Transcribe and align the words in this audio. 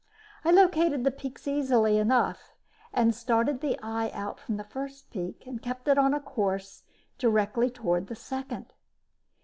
I 0.43 0.49
located 0.49 1.03
the 1.03 1.11
peaks 1.11 1.47
easily 1.47 1.99
enough 1.99 2.55
and 2.91 3.13
started 3.13 3.61
the 3.61 3.77
eye 3.83 4.09
out 4.15 4.39
from 4.39 4.57
the 4.57 4.63
first 4.63 5.11
peak 5.11 5.43
and 5.45 5.61
kept 5.61 5.87
it 5.87 5.99
on 5.99 6.15
a 6.15 6.19
course 6.19 6.81
directly 7.19 7.69
toward 7.69 8.07
the 8.07 8.15
second. 8.15 8.73